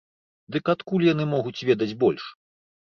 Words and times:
Дык 0.55 0.65
адкуль 0.75 1.07
яны 1.13 1.31
могуць 1.37 1.65
ведаць 1.71 1.93
больш? 2.05 2.23